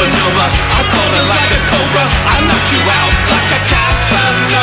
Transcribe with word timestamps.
supernova. 0.00 0.46
I 0.48 0.82
caught 0.92 1.12
it 1.12 1.26
like 1.28 1.52
a 1.52 1.60
cobra. 1.68 2.04
I 2.24 2.40
knocked 2.46 2.72
you 2.72 2.80
out 2.80 3.12
like 3.28 3.50
a 3.52 3.60
Casanova. 3.68 4.59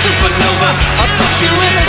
supernova. 0.00 0.70
I'll 0.98 1.12
put 1.18 1.42
you 1.42 1.52
in 1.66 1.79